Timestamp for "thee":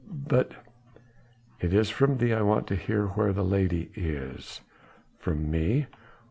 2.17-2.33